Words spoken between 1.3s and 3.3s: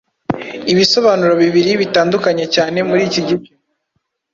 bibiri bitandukanye cyane muriki